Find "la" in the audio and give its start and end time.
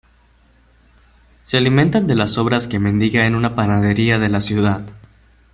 4.29-4.41